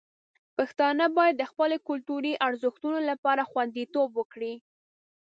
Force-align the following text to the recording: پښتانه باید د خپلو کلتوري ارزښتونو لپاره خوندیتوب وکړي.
پښتانه 0.57 1.05
باید 1.17 1.35
د 1.37 1.43
خپلو 1.51 1.75
کلتوري 1.89 2.33
ارزښتونو 2.47 2.99
لپاره 3.09 3.47
خوندیتوب 3.51 4.09
وکړي. 4.15 4.53